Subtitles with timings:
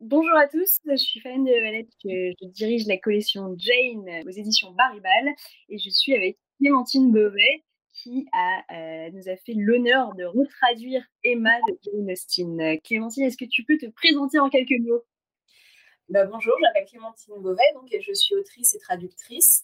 [0.00, 4.70] Bonjour à tous, je suis Fan de Valette, je, dirige la collection Jane aux éditions
[4.72, 5.34] Baribal
[5.68, 8.26] et je suis avec Clémentine Beauvais qui
[8.72, 12.80] euh, nous a fait l'honneur de retraduire Emma de Jane Austen.
[12.84, 15.04] Clémentine, est-ce que tu peux te présenter en quelques mots?
[16.08, 19.62] Bah, bonjour, je m'appelle Clémentine Beauvais, donc je suis autrice et traductrice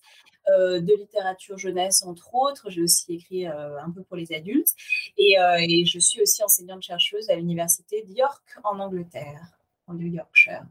[0.48, 2.68] euh, de littérature jeunesse entre autres.
[2.68, 4.74] J'ai aussi écrit euh, un peu pour les adultes
[5.16, 5.36] et,
[5.86, 10.64] je suis aussi enseignante chercheuse à l'université de York en Angleterre du Yorkshire.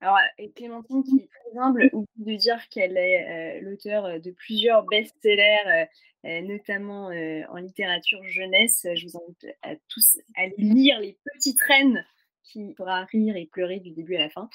[0.00, 0.18] Alors,
[0.54, 4.84] Clémentine, qui est très humble, oublie de dire qu'elle est euh, l'auteur euh, de plusieurs
[4.86, 5.86] best-sellers,
[6.24, 8.86] euh, notamment en littérature jeunesse.
[8.94, 12.04] Je vous invite à tous à lire Les Petites Reines,
[12.44, 14.48] qui fera rire et pleurer du début à la fin.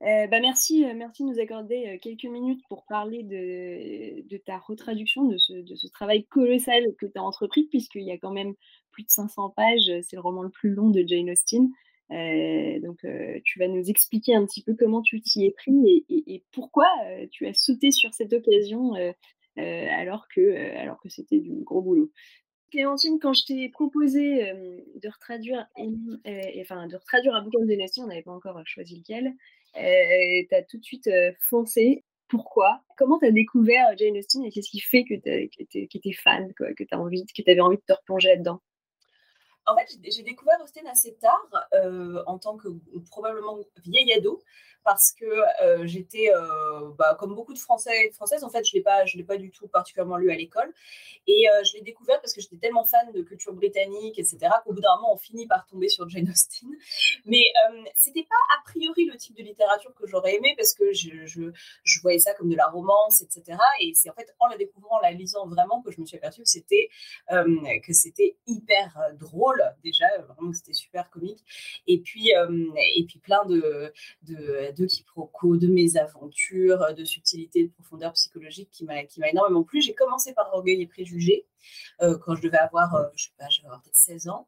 [0.00, 5.38] bah merci, merci de nous accorder quelques minutes pour parler de, de ta retraduction, de
[5.38, 8.54] ce, de ce, travail colossal que tu as entrepris, puisqu'il y a quand même
[8.90, 9.90] plus de 500 pages.
[10.02, 11.70] C'est le roman le plus long de Jane Austen.
[12.14, 16.04] Euh, donc, euh, tu vas nous expliquer un petit peu comment tu t'y es pris
[16.08, 18.92] et, pourquoi euh, tu as sauté sur cette occasion
[19.56, 22.10] alors que, alors que c'était du gros boulot.
[22.70, 24.52] Clémentine, quand je t'ai proposé
[24.96, 25.66] de retraduire,
[26.60, 29.32] enfin de retraduire un bouquin de Nasty, on n'avait pas encore choisi lequel,
[29.74, 31.08] tu as tout de suite
[31.48, 32.04] foncé.
[32.28, 32.82] Pourquoi?
[32.96, 36.72] Comment tu as découvert Jane Austen et qu'est-ce qui fait que tu étais fan, quoi,
[36.74, 38.60] que tu avais envie de te replonger là-dedans?
[39.66, 42.68] En fait, j'ai découvert Austen assez tard, euh, en tant que
[43.10, 44.42] probablement vieille ado,
[44.84, 45.24] parce que
[45.62, 49.16] euh, j'étais, euh, bah, comme beaucoup de Français et de Françaises, en fait, je ne
[49.16, 50.72] l'ai pas, du tout particulièrement lu à l'école.
[51.26, 54.80] Et je l'ai découvert parce que j'étais tellement fan de culture britannique, etc., qu'au bout
[54.82, 56.68] d'un moment, on finit par tomber sur Jane Austen.
[57.24, 57.44] Mais
[57.96, 61.50] c'était pas a priori le type de littérature que j'aurais aimé parce que je, je,
[61.82, 63.58] je, voyais ça comme de la romance, etc.
[63.80, 66.18] Et c'est en fait en la découvrant, en la lisant vraiment, que je me suis
[66.18, 66.90] aperçue que c'était,
[67.30, 71.44] que c'était hyper drôle déjà, vraiment c'était super comique.
[71.86, 78.70] Et puis, et puis plein de, de, quiproquos, de mésaventures, de subtilités, de profondeur psychologique
[78.70, 79.80] qui m'a, qui m'a énormément plu.
[79.80, 81.46] J'ai commencé par Orgueil et Préjugés
[81.98, 84.46] quand je devais avoir, je sais pas, je avoir peut-être 16 ans.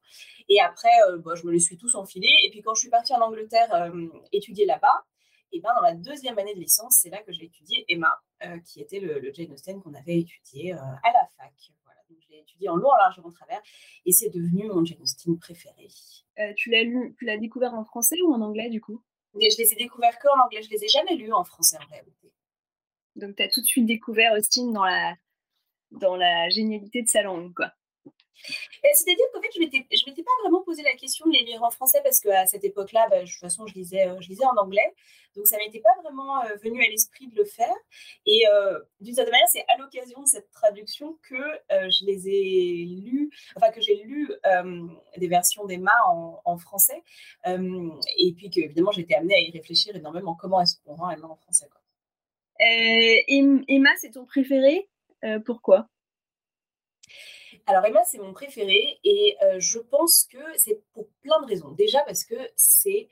[0.49, 2.35] Et après, bon, je me les suis tous enfilés.
[2.45, 3.91] Et puis quand je suis partie en Angleterre
[4.33, 5.05] étudier là-bas,
[5.53, 8.21] et ben dans la deuxième année de licence, c'est là que j'ai étudié Emma,
[8.65, 11.53] qui était le, le Jane Austen qu'on avait étudié à la fac
[12.31, 13.61] étudié en long, en large, en travers,
[14.05, 15.89] et c'est devenu mon Jane Austen préféré.
[16.39, 19.03] Euh, tu l'as lu, tu l'as découvert en français ou en anglais du coup?
[19.35, 21.87] Je les ai découverts que en anglais, je les ai jamais lus en français en
[21.91, 22.33] réalité.
[23.17, 25.15] Donc tu as tout de suite découvert Austen dans la,
[25.91, 27.73] dans la génialité de sa langue, quoi.
[28.95, 29.65] C'est-à-dire qu'en fait, je ne
[30.11, 33.07] m'étais pas vraiment posé la question de les lire en français parce qu'à cette époque-là,
[33.11, 34.95] bah, de toute façon, je lisais, euh, je lisais en anglais.
[35.35, 37.75] Donc, ça ne m'était pas vraiment euh, venu à l'esprit de le faire.
[38.25, 41.37] Et euh, d'une certaine manière, c'est à l'occasion de cette traduction que
[41.71, 44.31] je les ai lus, enfin, que j'ai lu
[45.17, 45.93] des versions d'Emma
[46.45, 47.03] en, français.
[47.45, 51.27] et puis que, évidemment, été amenée à y réfléchir énormément comment est-ce qu'on rend Emma
[51.29, 51.69] en français.
[51.71, 51.81] Quoi?
[52.59, 54.89] Emma, c'est ton préféré?
[55.45, 55.89] Pourquoi?
[57.67, 61.71] Alors Emma, c'est mon préféré et euh, je pense que c'est pour plein de raisons.
[61.73, 63.09] Déjà parce que c'est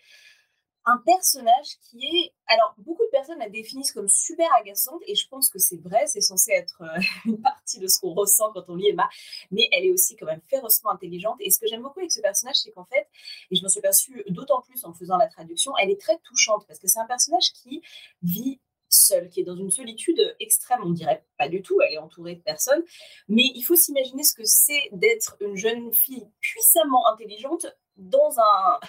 [0.87, 2.35] un personnage qui est...
[2.47, 6.07] Alors, beaucoup de personnes la définissent comme super agaçante et je pense que c'est vrai,
[6.07, 9.09] c'est censé être euh, une partie de ce qu'on ressent quand on lit Emma,
[9.51, 11.37] mais elle est aussi quand même férocement intelligente.
[11.41, 13.09] Et ce que j'aime beaucoup avec ce personnage, c'est qu'en fait,
[13.51, 16.67] et je m'en suis aperçue d'autant plus en faisant la traduction, elle est très touchante
[16.67, 17.83] parce que c'est un personnage qui
[18.23, 18.61] vit
[18.95, 22.37] seule, qui est dans une solitude extrême, on dirait pas du tout, elle est entourée
[22.37, 22.83] de personnes,
[23.29, 27.67] mais il faut s'imaginer ce que c'est d'être une jeune fille puissamment intelligente
[27.97, 28.81] dans un,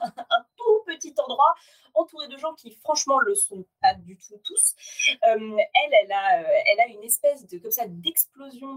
[0.00, 1.54] un tout petit endroit
[1.94, 4.74] entourée de gens qui franchement le sont pas du tout tous.
[5.10, 8.76] Euh, elle, elle a, euh, elle a une espèce de comme ça d'explosion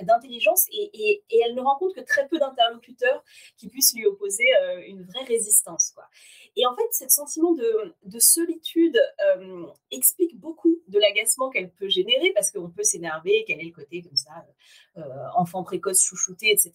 [0.00, 3.22] d'intelligence et, et, et, elle ne rencontre que très peu d'interlocuteurs
[3.56, 6.04] qui puissent lui opposer euh, une vraie résistance quoi.
[6.56, 8.98] Et en fait, ce sentiment de, de solitude
[9.92, 14.02] explique beaucoup de l'agacement qu'elle peut générer parce qu'on peut s'énerver, qu'elle ait le côté
[14.02, 14.30] comme ça,
[15.36, 16.72] enfant précoce chouchouté, etc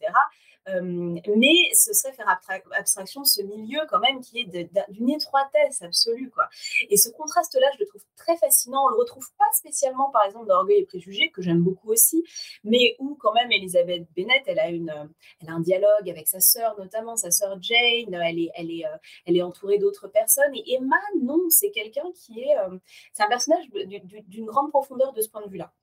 [0.71, 2.39] mais ce serait faire
[2.71, 6.30] abstraction de ce milieu quand même qui est d'une étroitesse absolue.
[6.30, 6.48] Quoi.
[6.90, 8.86] Et ce contraste-là, je le trouve très fascinant.
[8.86, 12.24] On le retrouve pas spécialement, par exemple, dans Orgueil et Préjugés, que j'aime beaucoup aussi,
[12.64, 15.10] mais où quand même Elisabeth Bennett, elle a, une,
[15.42, 18.84] elle a un dialogue avec sa sœur, notamment sa sœur Jane, elle est, elle est,
[19.25, 20.54] elle est entourée d'autres personnes.
[20.56, 22.56] Et Emma, non, c'est quelqu'un qui est...
[23.14, 23.66] c'est un personnage
[24.28, 25.74] d'une grande profondeur de ce point de vue-là.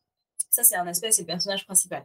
[0.51, 2.05] Ça, c'est un aspect, c'est le personnage principal.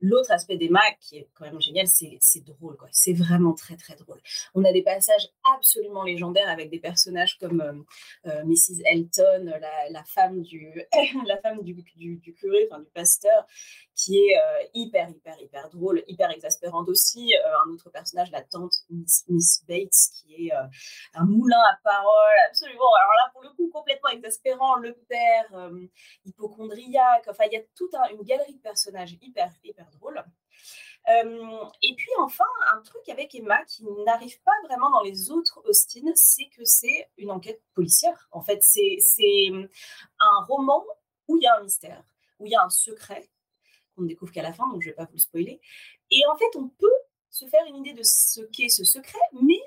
[0.00, 2.76] L'autre aspect d'Emma, qui est quand même génial, c'est drôle.
[2.90, 4.20] C'est vraiment très, très drôle.
[4.54, 7.72] On a des passages absolument légendaires avec des personnages comme euh,
[8.26, 8.82] euh, Mrs.
[8.84, 9.52] Elton,
[9.90, 10.68] la, femme du,
[11.26, 13.46] la femme du, du, curé, enfin du pasteur,
[13.94, 17.34] qui est euh, hyper, hyper, hyper drôle, hyper exaspérante aussi.
[17.36, 20.52] Euh, un autre personnage, la tante Miss, Bates, qui est
[21.14, 22.92] un moulin à parole, absolument.
[23.00, 24.76] Alors là, pour le coup, complètement exaspérant.
[24.76, 25.70] Le père,
[26.24, 27.26] hypochondriaque.
[27.28, 30.22] Enfin, il y a toute une galerie de personnages hyper, hyper drôles.
[31.06, 32.44] et puis enfin,
[32.74, 37.10] un truc avec Emma qui n'arrive pas vraiment dans les autres Austin, c'est que c'est
[37.16, 38.28] une enquête policière.
[38.32, 38.98] En fait, c'est
[40.18, 40.84] un roman
[41.28, 42.02] où il y a un mystère,
[42.38, 43.30] où il y a un secret
[43.94, 45.60] qu'on ne découvre qu'à la fin, donc je ne vais pas vous le spoiler.
[46.10, 46.86] Et en fait, on peut
[47.30, 49.60] se faire une idée de ce qu'est ce secret, mais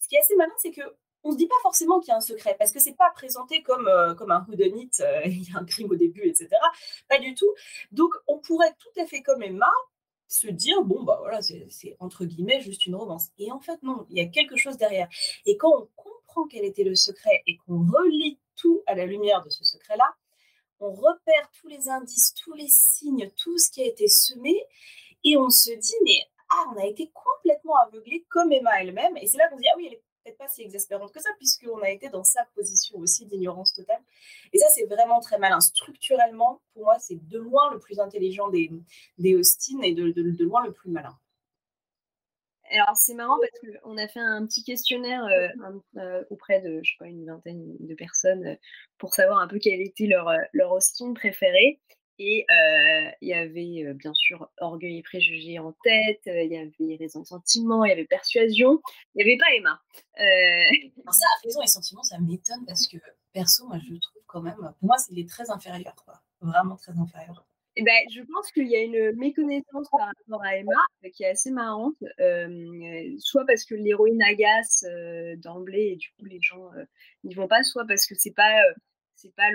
[0.00, 0.82] ce qui est assez malin, c'est que
[1.24, 3.62] on se dit pas forcément qu'il y a un secret, parce que c'est pas présenté
[3.62, 6.48] comme, euh, comme un whodunit, euh, il y a un crime au début, etc.
[7.08, 7.50] Pas du tout.
[7.92, 9.72] Donc, on pourrait tout à fait, comme Emma,
[10.28, 13.28] se dire, bon, bah voilà, c'est entre guillemets juste une romance.
[13.38, 15.08] Et en fait, non, il y a quelque chose derrière.
[15.46, 19.42] Et quand on comprend quel était le secret et qu'on relit tout à la lumière
[19.42, 20.14] de ce secret-là,
[20.84, 24.54] on repère tous les indices, tous les signes, tout ce qui a été semé,
[25.24, 26.20] et on se dit, mais
[26.50, 29.68] ah, on a été complètement aveuglé comme Emma elle-même, et c'est là qu'on se dit,
[29.72, 32.44] ah oui, elle est peut-être pas si exaspérante que ça, puisqu'on a été dans sa
[32.54, 34.02] position aussi d'ignorance totale.
[34.52, 35.60] Et ça, c'est vraiment très malin.
[35.60, 38.70] Structurellement, pour moi, c'est de loin le plus intelligent des,
[39.18, 41.14] des Austin et de, de loin le plus malin.
[42.70, 45.48] Alors c'est marrant parce qu'on a fait un petit questionnaire euh,
[45.98, 48.56] euh, auprès de, je sais pas, une vingtaine de personnes euh,
[48.98, 51.80] pour savoir un peu quel était leur, leur Austin préféré.
[52.20, 52.46] Et
[53.20, 57.24] il y avait bien sûr Orgueil et Préjugé en tête, il y avait Raison et
[57.24, 58.80] Sentiment, il y avait Persuasion,
[59.14, 59.80] il n'y avait pas Emma.
[60.16, 62.98] Ça, Raison et Sentiment, ça m'étonne parce que
[63.32, 66.22] perso, moi je trouve quand même, pour moi, c'est très inférieur, quoi.
[66.40, 67.44] Vraiment très inférieur.
[67.76, 70.70] Ben, je pense qu'il y a une méconnaissance par rapport à Emma
[71.04, 71.96] euh, qui est assez marrante,
[73.18, 74.84] soit parce que l'héroïne agace
[75.38, 76.70] d'emblée et du coup les gens
[77.24, 78.54] n'y vont pas, soit parce que c'est pas
[79.16, 79.50] c'est pas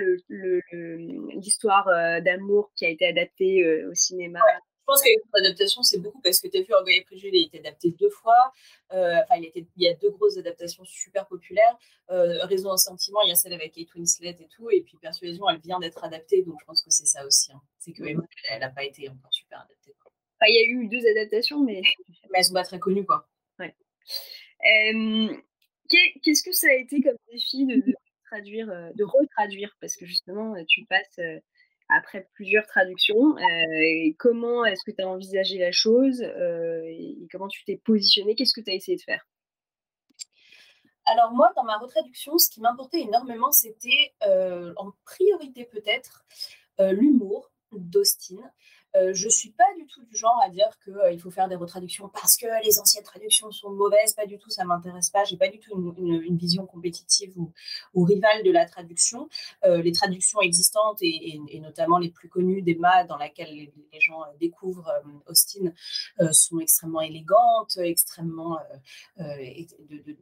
[1.36, 4.40] l'histoire le, d'amour qui a été adaptée au cinéma
[4.90, 7.46] pense que l'adaptation, c'est beaucoup parce que tu as vu Orgueil et Préjugé, il a
[7.46, 8.52] été adapté deux fois.
[8.92, 11.78] Euh, enfin, il, y a deux grosses adaptations super populaires.
[12.10, 14.68] Euh, Raison et sentiment, il y a celle avec Kate Winslet et tout.
[14.70, 16.42] Et puis Persuasion, elle vient d'être adaptée.
[16.42, 17.52] Donc je pense que c'est ça aussi.
[17.52, 17.60] Hein.
[17.78, 19.94] C'est que Emma, elle n'a pas été encore super adaptée.
[20.48, 21.82] il y a eu deux adaptations, mais.
[22.30, 23.28] mais elles sont pas très connues, quoi.
[23.60, 23.74] Ouais.
[26.22, 27.94] Qu'est-ce que ça a été comme défi de, de
[28.28, 29.76] traduire, euh, de retraduire?
[29.80, 31.20] Parce que justement, tu passes
[31.92, 33.36] après plusieurs traductions.
[33.36, 38.34] Euh, comment est-ce que tu as envisagé la chose euh, et comment tu t'es positionné
[38.34, 39.26] Qu'est-ce que tu as essayé de faire?
[41.06, 46.24] Alors moi, dans ma retraduction, ce qui m'importait énormément, c'était euh, en priorité peut-être
[46.78, 48.38] l'humour d'Austin.
[48.96, 51.48] Euh, je ne suis pas du tout du genre à dire qu'il euh, faut faire
[51.48, 55.24] des retraductions parce que les anciennes traductions sont mauvaises, pas du tout, ça m'intéresse pas.
[55.24, 57.52] J'ai pas du tout une, vision compétitive ou,
[58.04, 59.28] rivale de la traduction.
[59.64, 64.90] Euh, les traductions existantes et, notamment les plus connues d'Emma, dans laquelle les, gens découvrent
[65.26, 65.72] Austin,
[66.32, 68.58] sont extrêmement élégantes, extrêmement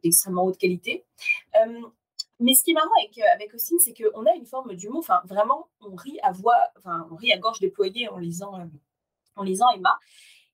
[0.03, 1.05] d'extrêmement haute qualité.
[2.39, 4.99] Mais ce qui est marrant avec, avec Austin, c'est qu'on a une forme d'humour.
[4.99, 8.65] Enfin, vraiment, on rit à voix, enfin, on rit à gorge déployée en lisant, euh,
[9.35, 9.97] en lisant Emma.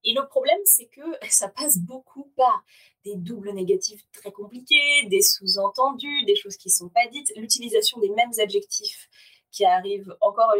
[0.04, 2.64] Et le problème, c'est que ça passe beaucoup par
[3.04, 8.00] des doubles négatifs très compliqués, des sous-entendus, des choses qui ne sont pas dites, l'utilisation
[8.00, 9.10] des mêmes adjectifs
[9.52, 10.54] qui arrivent encore,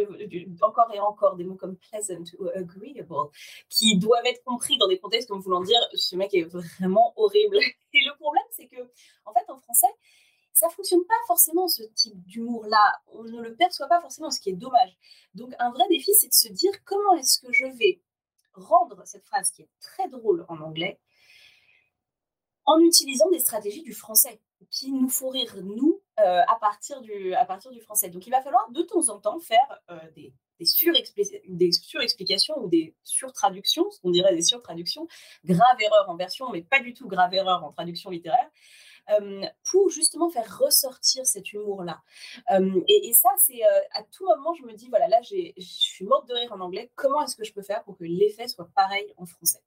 [0.62, 3.14] encore et encore, des mots comme pleasant ou agreeable,
[3.68, 7.58] qui doivent être compris dans des contextes comme voulant dire ce mec est vraiment horrible.
[7.92, 8.80] Et le problème, c'est que,
[9.26, 9.86] en fait, en français,
[10.56, 13.00] ça fonctionne pas forcément ce type d'humour-là.
[13.08, 14.96] On ne le perçoit pas forcément, ce qui est dommage.
[15.34, 18.00] Donc un vrai défi, c'est de se dire comment est-ce que je vais
[18.54, 20.98] rendre cette phrase qui est très drôle en anglais
[22.64, 27.34] en utilisant des stratégies du français qui nous font rire, nous, euh, à, partir du,
[27.34, 28.08] à partir du français.
[28.08, 32.96] Donc il va falloir de temps en temps faire euh, des, des, surexplications ou des
[33.04, 35.06] surtraductions, ce qu'on dirait des surtraductions,
[35.44, 38.50] grave erreur en version, mais pas du tout grave erreur en traduction littéraire,
[39.64, 42.02] pour justement faire ressortir cet humour-là.
[42.88, 43.62] et, ça, c'est
[43.94, 46.90] à tout moment, je me dis, voilà, là, je suis morte de rire en anglais,
[46.94, 49.62] comment est-ce que je peux faire pour que l'effet soit pareil en français?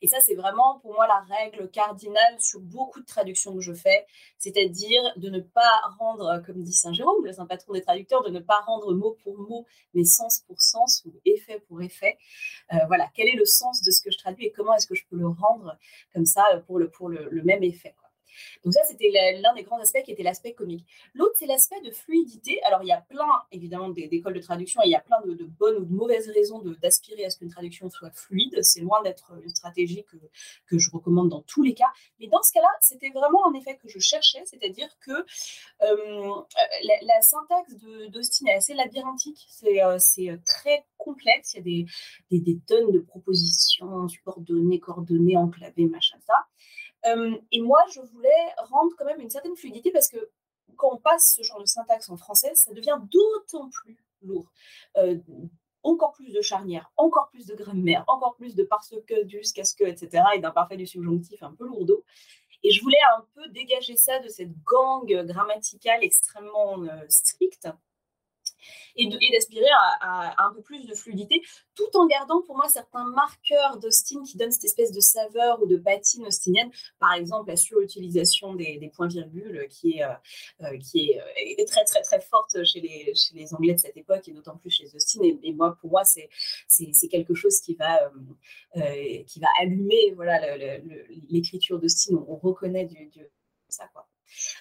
[0.00, 3.72] Et ça, c'est vraiment pour moi la règle cardinale sur beaucoup de traductions que je
[3.72, 4.06] fais,
[4.38, 8.30] c'est-à-dire de ne pas rendre, comme dit Saint Jérôme, le saint patron des traducteurs, de
[8.30, 12.18] ne pas rendre mot pour mot, mais sens pour sens ou effet pour effet.
[12.86, 15.04] voilà, quel est le sens de ce que je traduis et comment est-ce que je
[15.10, 15.76] peux le rendre
[16.12, 17.94] comme ça pour le, pour le, même effet.
[18.64, 20.86] Donc ça, c'était l'un des grands aspects qui était l'aspect comique.
[21.14, 22.60] L'autre, c'est l'aspect de fluidité.
[22.64, 25.44] Alors, il y a plein, évidemment, d'écoles de traduction, et il y a plein de,
[25.44, 28.58] bonnes ou de mauvaises raisons d'aspirer à ce qu'une traduction soit fluide.
[28.62, 30.04] C'est loin d'être une stratégie
[30.66, 31.90] que, je recommande dans tous les cas.
[32.20, 35.12] Mais dans ce cas-là, c'était vraiment en effet que je cherchais, c'est-à-dire que
[35.82, 36.42] euh,
[37.02, 37.74] la, syntaxe
[38.10, 41.86] d'Austin est assez labyrinthique, c'est euh, euh, très complexe, il
[42.30, 46.46] y a des, tonnes de propositions, subordonnées, coordonnées, enclavées, machin, ça.
[47.08, 50.30] Euh, et moi, je voulais rendre quand même une certaine fluidité parce que
[50.76, 54.50] quand on passe ce genre de syntaxe en français, ça devient d'autant plus lourd.
[54.96, 55.18] Euh,
[55.82, 59.64] encore plus de charnières, encore plus de grammaire, encore plus de parce que, du jusqu'à
[59.64, 60.22] ce que, etc.
[60.34, 62.04] et d'un parfait du subjonctif un peu lourdeau.
[62.64, 67.68] Et je voulais un peu dégager ça de cette gang grammaticale extrêmement euh, stricte
[68.96, 69.68] et d'aspirer
[70.00, 71.42] à, un peu plus de fluidité,
[71.74, 75.66] tout en gardant pour moi certains marqueurs d'Austin qui donnent cette espèce de saveur ou
[75.66, 76.70] de patine austinienne.
[76.98, 80.12] Par exemple, la surutilisation des, points-virgules qui, est, euh,
[80.62, 83.96] euh, qui euh, est, très très très forte chez les, chez les Anglais de cette
[83.96, 85.20] époque et d'autant plus chez Austin.
[85.22, 86.28] Et, moi, pour moi, c'est
[87.10, 88.10] quelque chose qui va,
[89.26, 90.56] qui va allumer voilà,
[91.28, 92.16] l'écriture d'Austin.
[92.16, 93.26] On, on, reconnaît du, du
[93.68, 93.88] ça.
[93.92, 94.06] Quoi.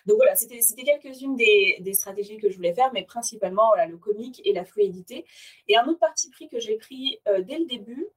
[0.05, 4.41] Donc voilà, c'était quelques-unes des, stratégies que je voulais faire, mais principalement voilà, le comique
[4.45, 5.25] et la fluidité.
[5.67, 8.07] Et un autre parti pris que j'ai pris euh, dès le début,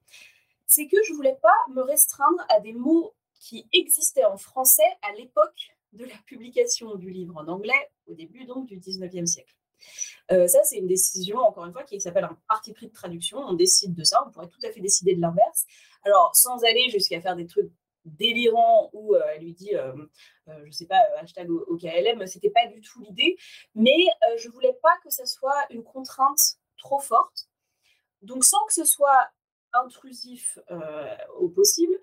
[0.66, 4.83] c'est que je ne voulais pas me restreindre à des mots qui existaient en français
[5.02, 9.54] à l'époque de la publication du livre en anglais, au début donc du 19e siècle.
[10.30, 13.38] Euh, ça, c'est une décision, encore une fois, qui s'appelle un parti pris de traduction.
[13.38, 15.66] On décide de ça, on pourrait tout à fait décider de l'inverse.
[16.04, 17.71] Alors, sans aller jusqu'à faire des trucs
[18.19, 19.93] délirant où euh, elle lui dit, euh,
[20.49, 23.37] euh, je sais pas, hashtag OKLM, c'était pas du tout l'idée,
[23.75, 27.49] mais je voulais pas que ça soit une contrainte trop forte.
[28.23, 29.31] Donc sans que ce soit
[29.73, 30.59] intrusif
[31.38, 31.97] au possible,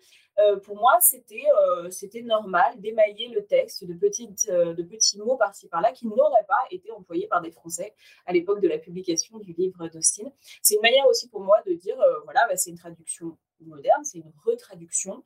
[0.63, 1.43] pour moi, c'était
[1.89, 6.63] c'était normal d'émailler le texte de, petites, de petits mots par-ci par-là qui n'auraient pas
[6.71, 7.93] été employés par des Français
[8.25, 10.31] à l'époque de la publication du livre d'Austin.
[10.61, 14.19] C'est une manière aussi pour moi de dire, voilà, bah, c'est une traduction moderne, c'est
[14.19, 15.23] une retraduction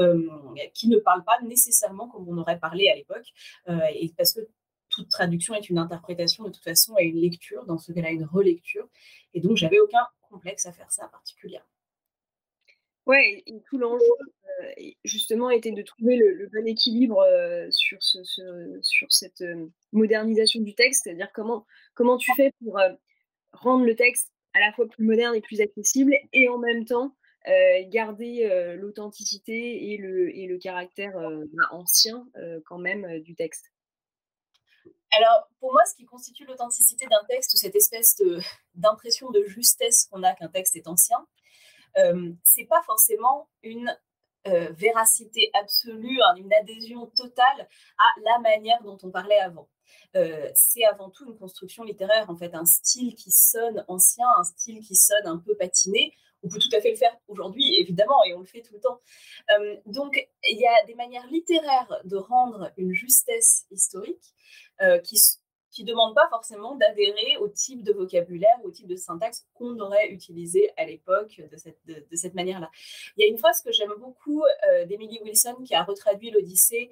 [0.00, 0.28] euh,
[0.74, 3.26] qui ne parle pas nécessairement comme on aurait parlé à l'époque,
[3.68, 4.40] euh, et parce que
[4.88, 8.24] toute traduction est une interprétation de toute façon et une lecture, dans ce cas-là une
[8.24, 8.88] relecture,
[9.34, 11.66] et donc j'avais aucun complexe à faire ça particulièrement.
[13.06, 14.04] Ouais, et tout l'enjeu,
[14.60, 17.26] euh, justement, était de trouver le, bon équilibre
[17.70, 18.22] sur, ce,
[18.80, 19.42] sur cette
[19.92, 22.78] modernisation du texte, c'est-à-dire comment, comment tu fais pour
[23.52, 27.14] rendre le texte à la fois plus moderne et plus accessible, et en même temps
[27.48, 32.24] euh, garder euh, l'authenticité et le, et le caractère euh, bah, ancien
[32.66, 33.72] quand même du texte
[35.14, 38.16] alors, pour moi, ce qui constitue l'authenticité d'un texte, ou cette espèce
[38.74, 41.26] d'impression de, justesse qu'on a qu'un texte est ancien,
[42.42, 43.94] c'est pas forcément une
[44.46, 47.68] véracité absolue, hein, une adhésion totale
[47.98, 49.68] à la manière dont on parlait avant.
[50.54, 54.80] c'est avant tout une construction littéraire, en fait, un style qui sonne ancien, un style
[54.80, 58.34] qui sonne un peu patiné on peut tout à fait le faire aujourd'hui, évidemment, et
[58.34, 59.00] on le fait tout le temps.
[59.52, 64.34] Euh, donc, il y a des manières littéraires de rendre une justesse historique
[64.82, 65.18] euh, qui
[65.70, 69.80] qui ne demandent pas forcément d'adhérer au type de vocabulaire au type de syntaxe qu'on
[69.80, 72.70] aurait utilisé à l'époque de cette, de, cette manière-là.
[73.16, 76.90] Il y a une phrase que j'aime beaucoup euh, d'Emily Wilson qui a retraduit l'Odyssée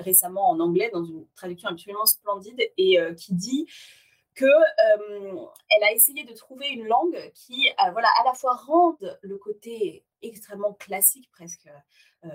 [0.00, 3.68] récemment en anglais dans une traduction absolument splendide et qui dit
[4.34, 8.54] que euh, elle a essayé de trouver une langue qui, euh, voilà, à la fois
[8.56, 11.68] rende le côté extrêmement classique, presque
[12.24, 12.28] euh,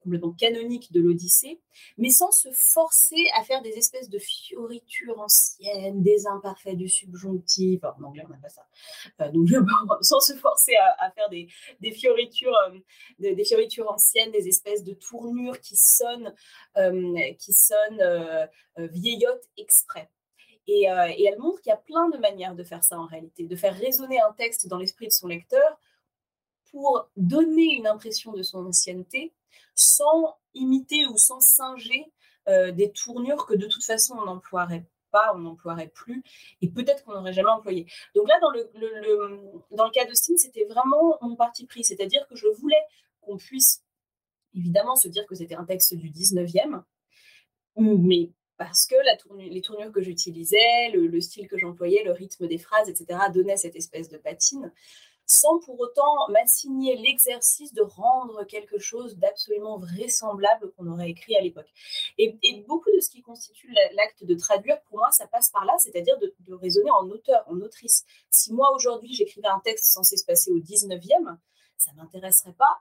[0.00, 1.60] complètement canonique de l'Odyssée,
[1.96, 7.82] mais sans se forcer à faire des espèces de fioritures anciennes, des imparfaits du subjonctif.
[7.82, 9.28] en anglais, on n'a pas ça.
[9.30, 9.48] donc,
[10.02, 11.48] sans se forcer à, faire des,
[11.80, 12.54] des fioritures,
[13.18, 16.34] des, des, anciennes, des espèces de tournures qui sonnent,
[17.38, 20.10] qui sonnent vieillottes exprès.
[20.68, 23.46] Euh, et, elle montre qu'il y a plein de manières de faire ça en réalité,
[23.46, 25.78] de faire résonner un texte dans l'esprit de son lecteur
[26.70, 29.32] pour donner une impression de son ancienneté
[29.74, 32.12] sans imiter ou sans singer
[32.48, 36.22] euh, des tournures que de toute façon on n'emploierait pas, on n'emploierait plus,
[36.62, 37.86] et peut-être qu'on n'aurait jamais employé.
[38.14, 38.70] Donc là, dans le,
[39.72, 42.82] dans le cas d'Austin, c'était vraiment mon parti pris, c'est-à-dire que je voulais
[43.20, 43.84] qu'on puisse
[44.54, 46.82] évidemment se dire que c'était un texte du 19e,
[47.76, 48.30] mais
[48.64, 48.94] parce que
[49.38, 53.74] les tournures que j'utilisais, le, style que j'employais, le rythme des phrases, etc., donnaient cette
[53.74, 54.72] espèce de patine,
[55.26, 61.40] sans pour autant m'assigner l'exercice de rendre quelque chose d'absolument vraisemblable qu'on aurait écrit à
[61.40, 61.68] l'époque.
[62.18, 62.38] Et,
[62.68, 66.18] beaucoup de ce qui constitue l'acte de traduire, pour moi, ça passe par là, c'est-à-dire
[66.18, 68.04] de, de raisonner en auteur, en autrice.
[68.30, 71.36] Si moi, aujourd'hui, j'écrivais un texte censé se passer au 19e,
[71.78, 72.80] ça ne m'intéresserait pas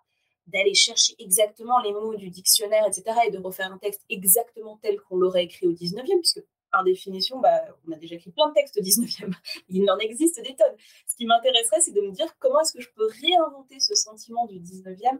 [0.51, 4.99] d'aller chercher exactement les mots du dictionnaire, etc., et de refaire un texte exactement tel
[5.01, 8.53] qu'on l'aurait écrit au 19e, puisque par définition, bah, on a déjà écrit plein de
[8.53, 9.33] textes au 19e.
[9.69, 10.75] Il en existe des tonnes.
[11.05, 14.45] Ce qui m'intéresserait, c'est de me dire comment est-ce que je peux réinventer ce sentiment
[14.47, 15.19] du 19e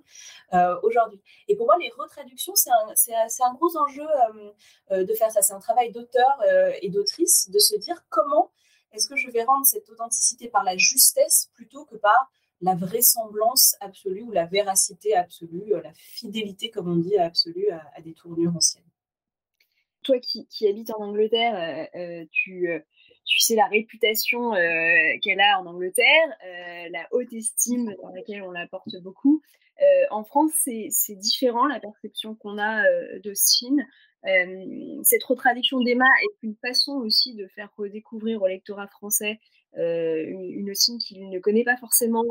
[0.54, 1.22] euh, aujourd'hui.
[1.48, 4.52] Et pour moi, les retraductions, c'est un, gros enjeu euh,
[4.92, 5.42] euh, de faire ça.
[5.42, 6.42] C'est un travail d'auteur
[6.82, 8.52] et d'autrice de se dire comment
[8.94, 13.76] est-ce que je vais rendre cette authenticité par la justesse plutôt que par la vraisemblance
[13.80, 18.84] absolue ou la véracité absolue, la fidélité, comme on dit, absolue à des tournures anciennes.
[20.04, 21.56] Toi qui, habites en Angleterre,
[21.96, 22.80] euh, euh, tu, euh,
[23.26, 24.52] tu, sais la réputation
[25.22, 26.38] qu'elle a en Angleterre,
[26.92, 29.42] la haute estime dans laquelle on la porte beaucoup.
[30.10, 30.52] en France,
[30.90, 32.84] c'est différent la perception qu'on a
[33.20, 33.78] d'Austin.
[35.04, 39.40] cette retraduction d'Emma est une façon aussi de faire redécouvrir au lectorat français
[39.76, 42.24] une, une qu'il ne connaît pas forcément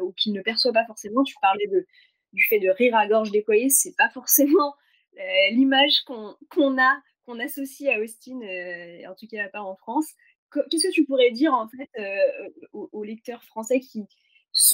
[0.00, 1.22] ou, qu'il ne perçoit pas forcément.
[1.22, 1.86] Tu parlais de,
[2.32, 4.74] du fait de rire à gorge déployée, c'est pas forcément
[5.18, 10.08] euh, l'image qu'on a, qu'on associe à Austin, euh, en tout cas pas en France.
[10.52, 14.04] Qu'est-ce que tu pourrais dire en fait euh, aux, lecteurs français qui,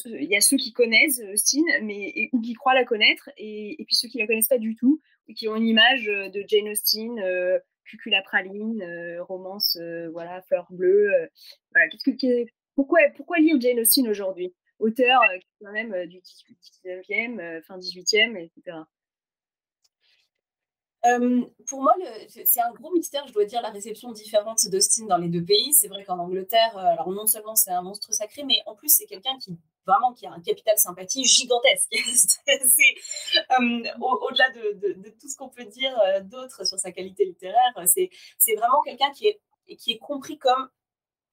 [0.06, 3.94] il y a ceux qui connaissent Austin, mais ou qui croient la connaître, et, puis
[3.94, 5.00] ceux qui la connaissent pas du tout,
[5.36, 8.84] qui ont une image de Jane Austen, euh, cucula praline,
[9.20, 9.78] romance,
[10.12, 11.12] voilà, fleur bleue.
[11.72, 11.88] voilà.
[11.90, 14.52] Qu'est-ce que, pourquoi, pourquoi lire Jane Austen aujourd'hui?
[14.80, 15.20] Auteur
[15.60, 16.18] quand même du
[16.84, 18.78] 19e, fin 18e, etc.
[21.06, 21.94] Euh, pour moi,
[22.28, 25.72] c'est un gros mystère, je dois dire, la réception différente d'Austin dans les deux pays.
[25.74, 28.88] C'est vrai qu'en Angleterre, euh, alors non seulement c'est un monstre sacré, mais en plus
[28.88, 31.92] c'est quelqu'un qui vraiment qui a un capital sympathie gigantesque.
[33.60, 38.80] Euh, au-delà de, tout ce qu'on peut dire d'autre sur sa qualité littéraire, c'est vraiment
[38.82, 39.40] quelqu'un qui est,
[39.76, 40.68] qui est compris comme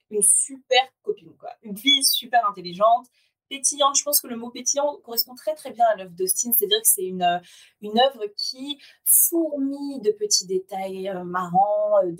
[0.10, 1.52] une super copine, quoi.
[1.64, 3.08] une fille super intelligente,
[3.50, 3.98] pétillante.
[3.98, 6.88] Je pense que le mot pétillant correspond très très bien à l'œuvre d'Austin, c'est-à-dire que
[6.88, 7.40] c'est une, euh,
[7.82, 12.12] une œuvre qui fourmille de petits détails euh, marrants, euh,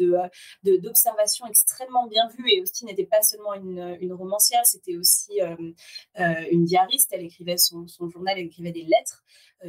[0.64, 2.50] de, d'observations extrêmement bien vues.
[2.52, 5.40] Et Austin n'était pas seulement une, romancière, c'était aussi
[6.16, 7.10] une diariste.
[7.12, 9.24] Elle écrivait son, son, journal, elle écrivait des lettres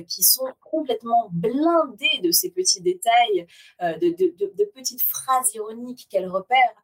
[0.09, 3.47] qui sont complètement blindées de ces petits détails,
[3.81, 6.75] de, de petites phrases ironiques qu'elle repère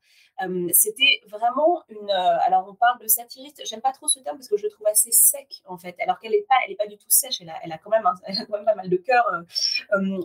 [0.72, 2.10] c'était vraiment une.
[2.10, 3.62] alors, on parle de satiriste.
[3.64, 5.94] J'aime pas trop ce terme parce que je le trouve assez sec, en fait.
[6.00, 7.40] Alors qu'elle n'est pas, pas du tout sèche.
[7.40, 9.24] Elle a, elle a, quand, même elle a quand même pas mal de cœur,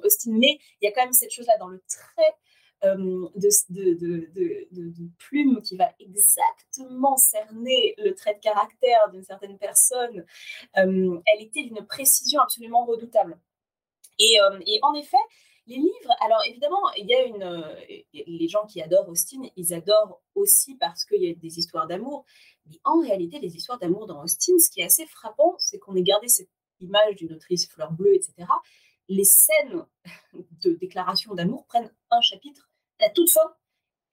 [0.04, 0.32] Austin.
[0.34, 2.36] Mais il y a quand même cette chose-là dans le trait.
[2.84, 3.32] de,
[3.70, 10.26] de, de, de, plume qui va exactement cerner le trait de caractère d'une certaine personne,
[10.74, 13.40] elle était d'une précision absolument redoutable.
[14.20, 15.18] Et, et en effet,
[15.68, 17.44] les livres, alors évidemment, il y a une.
[17.44, 17.76] Euh,
[18.14, 22.26] les gens qui adorent Austin, ils adorent aussi parce qu'il y a des histoires d'amour.
[22.66, 25.96] Mais en réalité, les histoires d'amour dans Austin, ce qui est assez frappant, c'est qu'on
[25.96, 26.50] ait gardé cette
[26.80, 28.48] image d'une autrice fleur bleue, etc.
[29.10, 29.86] Les scènes
[30.34, 33.54] de déclaration d'amour prennent un chapitre à toute fin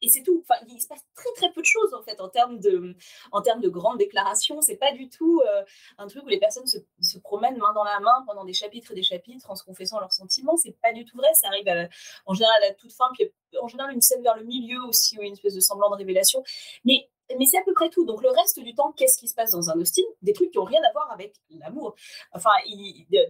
[0.04, 0.44] et c'est tout.
[0.46, 2.94] Enfin, il se passe très très peu de choses en fait en termes de,
[3.32, 4.60] en termes de grandes déclarations.
[4.60, 5.64] C'est pas du tout euh,
[5.98, 8.94] un truc où les personnes se, promènent main dans la main pendant des chapitres et
[8.94, 10.56] des chapitres en se confessant leurs sentiments.
[10.56, 11.28] C'est pas du tout vrai.
[11.34, 11.66] Ça arrive
[12.26, 15.16] en général à la toute fin, puis en général une scène vers le milieu aussi
[15.16, 16.42] où il y a une espèce de semblant de révélation.
[16.84, 18.04] Mais mais c'est à peu près tout.
[18.04, 20.58] Donc le reste du temps, qu'est-ce qui se passe dans un Austin Des trucs qui
[20.58, 21.94] n'ont rien à voir avec l'amour.
[22.32, 22.50] Enfin,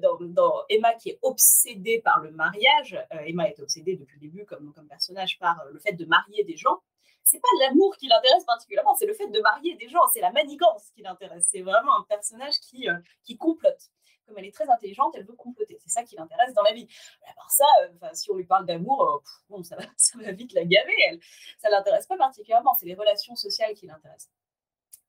[0.01, 4.45] dans, Emma qui est obsédée par le mariage, euh, Emma est obsédée depuis le début
[4.45, 6.81] comme, comme personnage par le fait de marier des gens.
[7.23, 10.31] C'est pas l'amour qui l'intéresse particulièrement, c'est le fait de marier des gens, c'est la
[10.31, 11.49] manigance qui l'intéresse.
[11.51, 13.91] C'est vraiment un personnage qui, euh, qui complote
[14.27, 15.79] comme elle est très intelligente, elle veut comploter.
[15.83, 16.89] C'est ça qui l'intéresse dans la vie.
[17.29, 20.33] À part ça, euh, si on lui parle d'amour, euh, bon, ça, va, ça va
[20.33, 20.95] vite la gaver.
[21.09, 21.21] Elle.
[21.59, 22.75] Ça ne l'intéresse pas particulièrement.
[22.75, 24.31] C'est les relations sociales qui l'intéressent.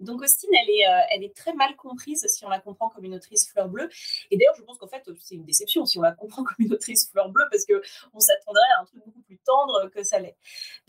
[0.01, 3.05] Donc Austin, elle est, euh, elle est très mal comprise si on la comprend comme
[3.05, 3.89] une autrice fleur bleue.
[4.29, 6.73] Et d'ailleurs, je pense qu'en fait, c'est une déception si on la comprend comme une
[6.73, 10.35] autrice fleur bleue parce qu'on s'attendrait à un truc beaucoup plus tendre que ça l'est.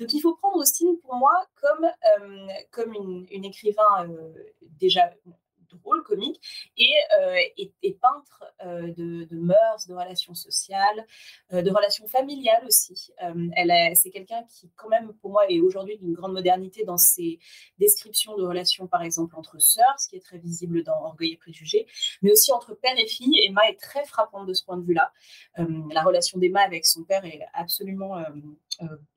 [0.00, 1.88] Donc il faut prendre Austin pour moi comme,
[2.72, 4.08] comme une, une écrivain
[4.62, 5.12] déjà
[5.70, 6.40] drôle, comique,
[6.76, 7.36] et, euh,
[8.00, 11.06] peintre euh, de, mœurs, de relations sociales,
[11.52, 13.12] euh, de relations familiales aussi.
[13.54, 17.38] elle c'est quelqu'un qui, quand même, pour moi, est aujourd'hui d'une grande modernité dans ses
[17.78, 21.36] descriptions de relations, par exemple, entre sœurs, ce qui est très visible dans Orgueil et
[21.36, 21.86] Préjugés,
[22.22, 23.38] mais aussi entre père et fille.
[23.44, 25.12] Emma est très frappante de ce point de vue-là.
[25.56, 28.16] la relation d'Emma avec son père est absolument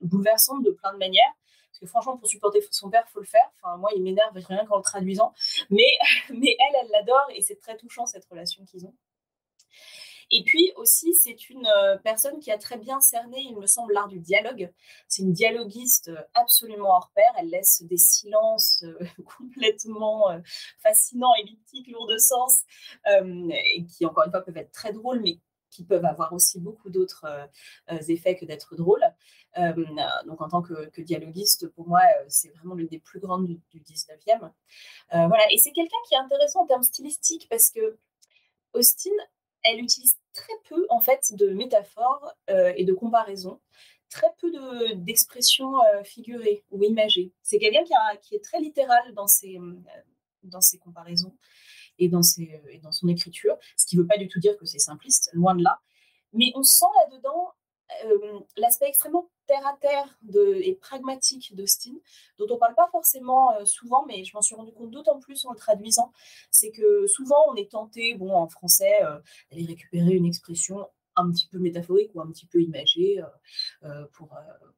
[0.01, 1.33] bouleversante de plein de manières.
[1.79, 3.49] Parce que franchement, pour supporter son père, faut le faire.
[3.61, 5.33] Enfin, moi, il m'énerve rien qu'en le traduisant.
[5.69, 5.97] Mais,
[6.29, 8.93] mais elle, elle l'adore et c'est très touchant cette relation qu'ils ont.
[10.31, 13.93] Et puis aussi, c'est une euh, personne qui a très bien cerné, il me semble,
[13.93, 14.71] l'art du dialogue.
[15.07, 17.31] C'est une dialoguiste euh, absolument hors pair.
[17.39, 18.99] Elle laisse des silences euh,
[19.37, 20.27] complètement
[20.83, 22.63] fascinants, elliptiques, lourds de sens,
[23.07, 25.39] et qui, encore une fois, peuvent être très drôles, mais
[25.69, 27.25] qui peuvent avoir aussi beaucoup d'autres
[28.07, 29.03] effets que d'être drôles.
[29.55, 33.79] donc, en tant que, dialoguiste, pour moi, c'est vraiment l'une des plus grandes du, du
[33.81, 34.51] 19e.
[35.11, 37.97] voilà, et c'est quelqu'un qui est intéressant en termes stylistiques parce que
[38.73, 39.11] Austin,
[39.63, 43.59] elle utilise très peu en fait de métaphores euh, et de comparaisons,
[44.09, 44.51] très peu
[44.95, 47.31] d'expressions euh, figurées ou imagées.
[47.43, 49.73] C'est quelqu'un qui, qui, est très littéral dans ses, euh,
[50.43, 51.35] dans ses comparaisons
[51.99, 54.57] et dans, ses, et dans son écriture, ce qui ne veut pas du tout dire
[54.57, 55.79] que c'est simpliste, loin de là.
[56.33, 57.53] Mais on sent là-dedans
[58.55, 61.95] l'aspect extrêmement terre à terre de, et pragmatique d'Austin,
[62.37, 65.43] dont on ne parle pas forcément souvent, mais je m'en suis rendu compte d'autant plus
[65.45, 66.11] en le traduisant,
[66.51, 68.99] c'est que souvent on est tenté, bon, en français,
[69.49, 70.87] d'aller récupérer une expression
[71.19, 73.21] un petit peu métaphorique ou un petit peu imagée
[74.13, 74.29] pour,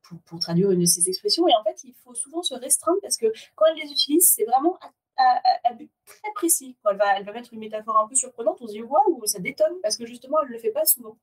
[0.03, 1.47] pour, pour, traduire une de ces expressions.
[1.47, 4.45] Et en fait, il faut souvent se restreindre parce que quand elle les utilise, c'est
[4.45, 4.77] vraiment
[5.17, 6.77] à, but très précis.
[6.89, 9.39] elle, va, elle va mettre une métaphore un peu surprenante, on se dit, waouh, ça
[9.39, 11.17] détonne, parce que justement, elle ne le fait pas souvent.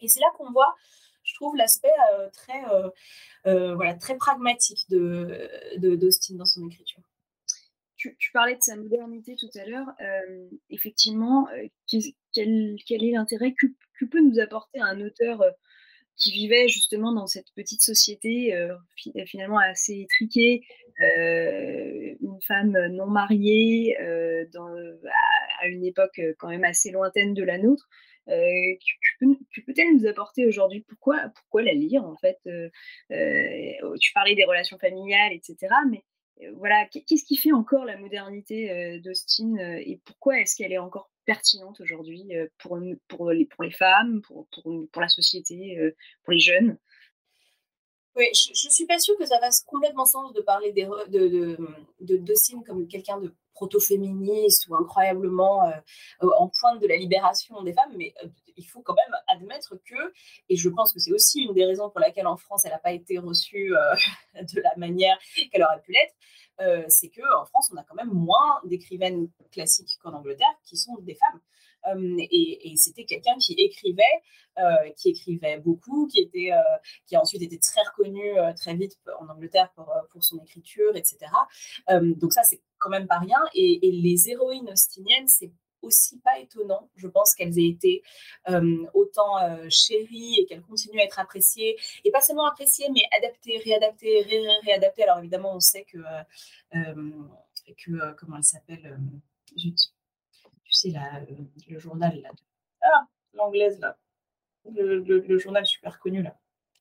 [0.00, 0.74] Et c'est là qu'on voit
[1.28, 2.88] je trouve l'aspect euh, très, euh,
[3.46, 7.02] euh, voilà, très pragmatique de, d'Austin dans son écriture.
[7.96, 9.88] Tu, parlais de sa modernité tout à l'heure.
[10.70, 11.48] effectivement,
[11.88, 13.66] quel, quel, est l'intérêt que,
[14.06, 15.42] peut nous apporter un auteur
[16.16, 18.52] qui vivait justement dans cette petite société
[19.26, 20.62] finalement assez étriquée,
[21.00, 27.88] une femme non mariée à, une époque quand même assez lointaine de la nôtre,
[28.28, 30.84] euh, tu peux-elle nous apporter aujourd'hui?
[30.88, 32.38] Pourquoi, pourquoi la lire en fait?
[32.46, 32.68] Euh,
[33.12, 35.56] euh, Tu parlais des relations familiales, etc.
[35.90, 36.04] Mais
[36.54, 41.78] voilà, qu'est-ce qui fait encore la modernité d'Austin et pourquoi est-ce qu'elle est encore pertinente
[41.80, 42.24] aujourd'hui
[42.58, 45.78] pour, pour, les, pour les femmes, pour, pour, pour la société,
[46.24, 46.78] pour les jeunes?
[48.16, 52.16] Oui, je ne suis pas sûre que ça fasse complètement sens de parler de, de,
[52.16, 55.72] de, comme quelqu'un de proto-féministe ou incroyablement euh,
[56.22, 59.76] euh, en pointe de la libération des femmes, mais euh, il faut quand même admettre
[59.84, 60.12] que,
[60.48, 62.78] et je pense que c'est aussi une des raisons pour laquelle en France elle n'a
[62.78, 63.70] pas été reçue
[64.34, 65.16] de la manière
[65.52, 66.14] qu'elle aurait pu l'être,
[66.88, 71.14] c'est qu'en France on a quand même moins d'écrivaines classiques qu'en Angleterre qui sont des
[71.14, 71.40] femmes.
[71.86, 74.02] Euh, et, c'était quelqu'un qui écrivait,
[74.58, 78.22] euh, qui écrivait beaucoup, qui, était, euh, qui a ensuite été très reconnu
[78.56, 81.18] très vite en Angleterre pour, pour son écriture, etc.
[81.88, 83.38] donc ça, c'est quand même pas rien.
[83.54, 86.88] Et, les héroïnes austiniennes, c'est aussi pas étonnant.
[86.96, 88.02] Je pense qu'elles aient été
[88.94, 89.36] autant
[89.68, 94.42] chéries et qu'elles continuent à être appréciées, et pas seulement appréciées, mais adaptées, réadaptées, ré,
[94.64, 95.04] réadaptées.
[95.04, 95.98] Alors évidemment, on sait que,
[96.72, 98.98] que comment elle s'appelle
[100.68, 101.34] tu sais, euh,
[101.68, 102.30] le journal, là,
[102.82, 103.96] ah, l'anglaise, là,
[104.70, 106.36] le, journal super connu, là.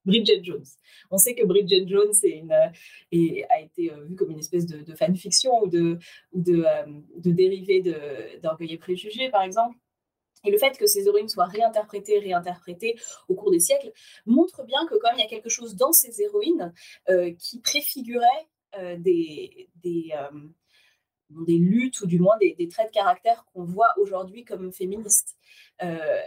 [0.07, 0.65] Bridget Jones.
[1.11, 5.51] On sait que Bridget Jones euh, a été euh, vue comme une espèce de, fanfiction
[5.61, 5.99] ou de,
[6.31, 6.63] ou de,
[7.17, 9.77] de d'Orgueil et Préjugés, par exemple.
[10.45, 12.95] Et le fait que ces héroïnes soient réinterprétées, réinterprétées
[13.27, 13.91] au cours des siècles
[14.25, 16.73] montre bien que quand même il y a quelque chose dans ces héroïnes
[17.39, 18.47] qui préfigurait
[18.99, 19.67] des,
[21.29, 25.35] des luttes ou du moins des, traits de caractère qu'on voit aujourd'hui comme féministes.
[25.83, 26.21] Euh,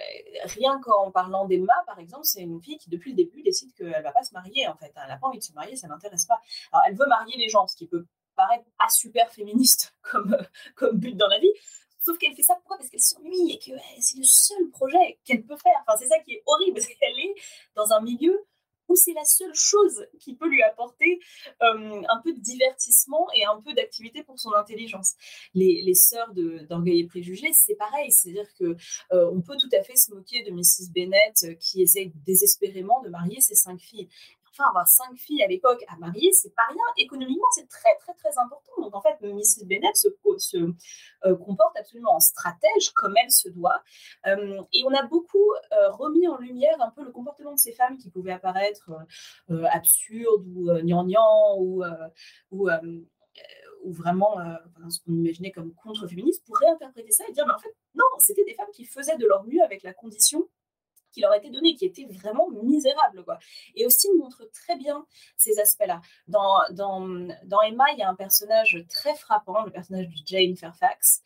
[0.44, 4.02] rien qu'en parlant d'Emma, par exemple, c'est une fille qui depuis le début décide qu'elle
[4.02, 4.92] va pas se marier en fait.
[4.96, 6.40] Elle n'a pas envie de se marier, ça ne l'intéresse pas.
[6.72, 10.36] Alors elle veut marier les gens, ce qui peut paraître pas super féministe comme,
[10.74, 11.52] comme but dans la vie.
[12.02, 12.78] Sauf qu'elle fait ça pourquoi?
[12.78, 15.84] Parce qu'elle s'ennuie et que c'est le seul projet qu'elle peut faire.
[15.86, 17.34] Enfin, c'est ça qui est horrible, parce qu'elle est
[17.74, 18.42] dans un milieu
[18.90, 21.20] où c'est la seule chose qui peut lui apporter
[21.62, 25.14] euh, un peu de divertissement et un peu d'activité pour son intelligence.
[25.54, 28.76] Les, sœurs d'Orgueil et Préjugés, c'est pareil, c'est-à-dire que
[29.12, 30.90] euh, on peut tout à fait se moquer de Mrs.
[30.92, 34.08] Bennett euh, qui essaye désespérément de marier ses cinq filles
[34.52, 36.82] enfin, avoir cinq filles à l'époque à marier, c'est pas rien.
[36.96, 38.72] Économiquement, c'est très, très, très important.
[38.80, 39.66] Donc, en fait, Mrs.
[39.66, 40.08] Bennett se,
[40.56, 43.82] euh, comporte absolument en stratège, comme elle se doit.
[44.26, 47.72] Euh, et on a beaucoup euh, remis en lumière un peu le comportement de ces
[47.72, 48.90] femmes qui pouvaient apparaître
[49.48, 51.84] absurdes ou gnangnang ou.
[52.50, 52.68] ou
[53.84, 54.36] vraiment
[54.90, 58.44] ce qu'on imaginait comme contre-féministe, pour réinterpréter ça et dire, mais en fait, non, c'était
[58.44, 60.46] des femmes qui faisaient de leur mieux avec la condition
[61.12, 63.24] qui leur a été donné, qui était vraiment misérable.
[63.24, 63.38] Quoi.
[63.74, 66.00] Et Austin montre très bien ces aspects-là.
[66.28, 67.00] Dans, dans,
[67.44, 71.22] dans, Emma, il y a un personnage très frappant, le personnage de Jane Fairfax.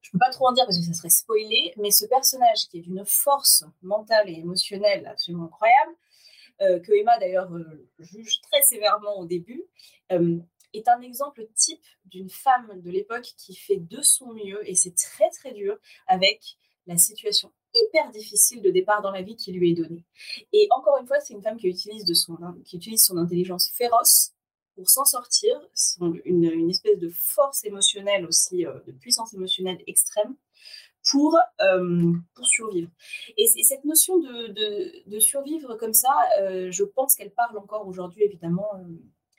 [0.00, 2.68] Je ne peux pas trop en dire parce que ça serait spoilé, mais ce personnage
[2.68, 5.94] qui est d'une force mentale et émotionnelle absolument incroyable,
[6.60, 9.64] euh, que Emma d'ailleurs euh, juge très sévèrement au début,
[10.12, 10.38] euh,
[10.72, 14.94] est un exemple type d'une femme de l'époque qui fait de son mieux, et c'est
[14.94, 19.72] très très dur, avec la situation hyper difficile de départ dans la vie qui lui
[19.72, 20.04] est donné.
[20.52, 23.70] Et encore une fois, c'est une femme qui utilise, de son, qui utilise son intelligence
[23.74, 24.32] féroce
[24.76, 25.60] pour s'en sortir,
[26.00, 30.36] une, une, espèce de force émotionnelle aussi, de puissance émotionnelle extrême,
[31.10, 32.90] pour, euh, pour survivre.
[33.36, 38.22] Et, cette notion de, de, survivre comme ça, euh, je pense qu'elle parle encore aujourd'hui,
[38.24, 38.84] évidemment, euh,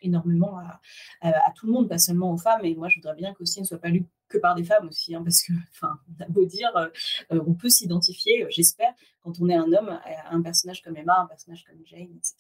[0.06, 0.58] énormément
[1.22, 2.64] à, tout le monde, pas seulement aux femmes.
[2.64, 5.16] Et moi, je voudrais bien qu'aussi ne soit pas lu que par des femmes aussi,
[5.16, 5.54] hein, parce que,
[6.30, 6.72] beau dire,
[7.30, 11.28] on peut s'identifier, j'espère, quand on est un homme, à un personnage comme Emma, un
[11.28, 12.36] personnage comme Jane, etc.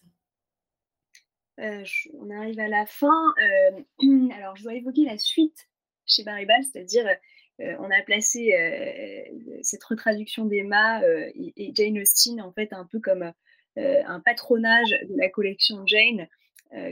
[2.20, 3.34] on arrive à la fin.
[4.36, 5.70] alors, je dois évoquer la suite
[6.06, 7.08] chez Baribal, c'est-à-dire
[7.62, 12.86] euh, on a placé euh, cette retraduction d'Emma euh, et, Jane Austen en fait un
[12.86, 13.32] peu comme
[13.78, 16.30] un patronage de la collection Jane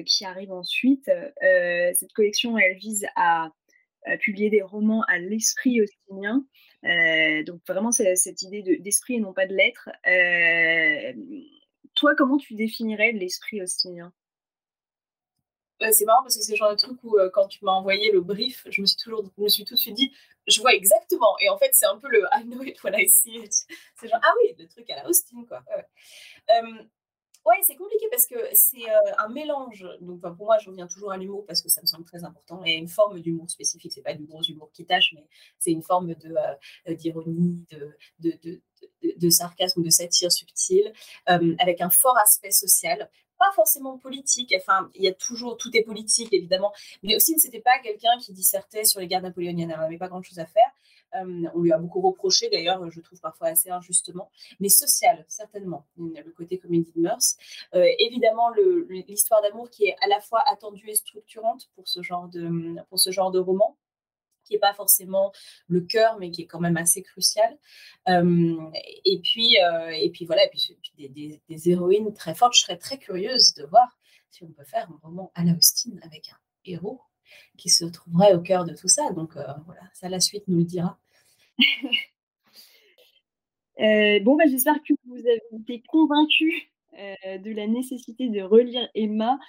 [0.05, 1.09] qui arrive ensuite.
[1.41, 3.51] cette collection, elle vise à,
[4.19, 6.45] publier des romans à l'esprit austinien.
[7.45, 9.89] donc vraiment c'est cette idée d'esprit et non pas de lettres.
[11.95, 14.13] toi, comment tu définirais l'esprit austinien?
[15.91, 18.21] C'est marrant parce que c'est le genre de truc où quand tu m'as envoyé le
[18.21, 20.13] brief, je me suis toujours, je me suis tout de suite dit,
[20.47, 21.35] je vois exactement.
[21.41, 23.53] Et en fait, c'est un peu le I know it when I see it.
[23.99, 25.63] C'est genre, ah oui, le truc à la Austin, quoi.
[26.49, 26.83] Euh,
[27.45, 29.85] ouais c'est compliqué parce que c'est euh, un mélange.
[30.01, 32.63] Donc, pour moi, je reviens toujours à l'humour parce que ça me semble très important.
[32.65, 33.91] Et une forme d'humour spécifique.
[33.93, 35.25] C'est pas du gros humour qui tâche, mais
[35.59, 36.35] c'est une forme de,
[36.87, 37.65] euh, d'ironie,
[38.19, 40.93] de, sarcasme, de satire subtile,
[41.25, 43.09] avec un fort aspect social
[43.43, 44.53] pas forcément politique.
[44.57, 48.31] Enfin, il y a toujours, tout est politique évidemment, mais aussi c'était pas quelqu'un qui
[48.31, 49.71] dissertait sur les guerres napoléoniennes.
[49.71, 50.71] Elle n'avait pas grand-chose à faire.
[51.15, 55.85] Euh, on lui a beaucoup reproché, d'ailleurs, je trouve parfois assez injustement, mais social, certainement,
[55.97, 57.37] le côté comédie de mœurs.
[57.75, 58.51] Euh, évidemment,
[58.89, 62.99] l'histoire d'amour qui est à la fois attendue et structurante pour ce genre de, pour
[62.99, 63.77] ce genre de roman
[64.43, 65.31] qui n'est pas forcément
[65.67, 67.57] le cœur, mais qui est quand même assez crucial.
[68.07, 72.53] et, puis, et puis voilà, et puis, des, des, héroïnes très fortes.
[72.55, 73.97] Je serais très curieuse de voir
[74.31, 76.99] si on peut faire un roman à la Austin avec un héros
[77.57, 79.13] qui se trouverait au cœur de tout ça.
[79.13, 79.31] Donc
[79.65, 80.99] voilà, ça la suite nous le dira.
[84.23, 86.53] bon, bah, j'espère que vous avez été convaincus
[86.93, 89.39] de la nécessité de relire Emma.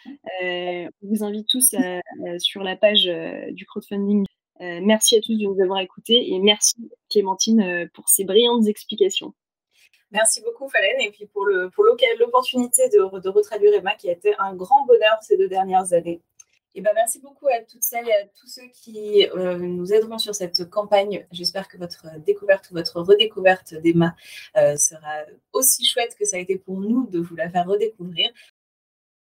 [0.43, 1.75] on vous invite tous
[2.39, 3.05] sur la page
[3.51, 4.25] du crowdfunding
[4.61, 6.77] euh, merci à tous de nous avoir écoutés et merci
[7.11, 9.35] Clémentine euh, pour ces brillantes explications.
[10.13, 14.55] Merci beaucoup Falène et puis pour l'opportunité de, de retraduire Emma qui a été un
[14.55, 16.21] grand bonheur ces deux dernières années.
[16.75, 20.19] Et ben, merci beaucoup à toutes celles et à tous ceux qui euh, nous aideront
[20.19, 21.27] sur cette campagne.
[21.31, 24.17] J'espère que votre découverte ou votre redécouverte d'Emma
[24.55, 28.31] sera aussi chouette que ça a été pour nous de vous la faire redécouvrir.